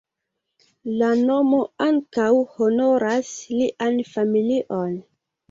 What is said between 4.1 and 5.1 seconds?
familion.